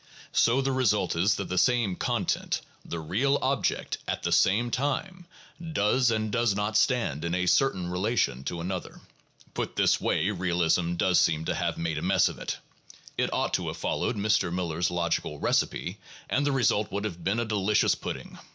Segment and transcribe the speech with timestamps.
[0.33, 5.27] So the result is that the same content [the real object], at the same time,
[5.73, 10.31] does and does not stand in a certain relation to another." * Put this way
[10.31, 12.57] realism does seem to have made a mess of it.
[13.15, 14.51] It ought to have followed Mr.
[14.51, 18.39] Miller's logical recipe, and the result would have been a delicious pudding.